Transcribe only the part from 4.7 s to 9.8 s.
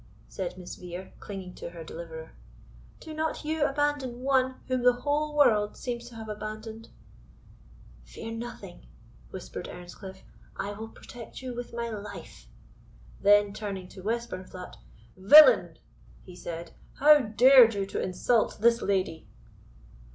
the whole world seems to have abandoned." "Fear nothing," whispered